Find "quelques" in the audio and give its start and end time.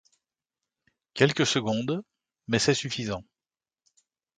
1.13-1.45